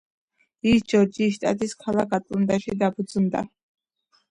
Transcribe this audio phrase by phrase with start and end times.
[0.71, 3.47] ის ჯორჯიის შტატის ქალაქ ატლანტაში დაფუძნდა.